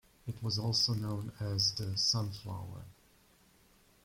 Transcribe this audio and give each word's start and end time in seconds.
It 0.25 0.41
was 0.41 0.57
also 0.57 0.95
known 0.95 1.31
as 1.39 1.73
the 1.73 1.95
"Sunflower". 1.95 2.85